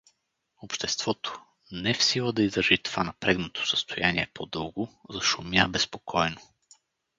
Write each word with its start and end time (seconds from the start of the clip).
Обществото, 0.61 1.39
не 1.71 1.93
в 1.93 2.03
сила 2.03 2.31
да 2.33 2.41
издържи 2.43 2.77
това 2.83 3.03
напрегнато 3.03 3.65
състояние 3.67 4.31
по-дълго, 4.33 4.89
зашумя 5.09 5.67
безпокойно. 5.69 6.41